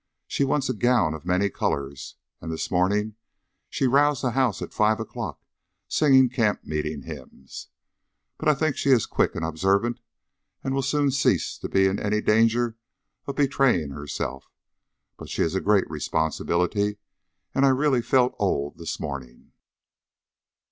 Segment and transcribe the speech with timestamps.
[0.25, 3.17] She wants a gown of many colours, and this morning
[3.69, 5.39] she roused the house at five o'clock
[5.87, 7.67] singing camp meeting hymns.
[8.39, 9.99] But I think she is quick and observant,
[10.63, 12.77] and will soon cease to be in any danger
[13.27, 14.49] of betraying herself.
[15.17, 16.97] But she is a great responsibility,
[17.53, 19.51] and I really felt old this morning."